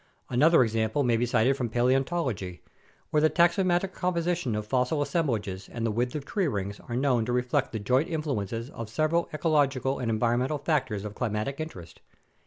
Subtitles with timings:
[0.31, 2.63] Another example may be cited from paleontology,
[3.11, 6.95] where the taxo nomic composition of fossil assemblages and the width of tree rings are
[6.95, 11.59] known to reflect the joint influence of several ecological and en vironmental factors of climatic
[11.59, 12.01] interest.